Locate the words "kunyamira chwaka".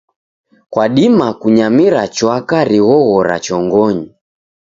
1.39-2.57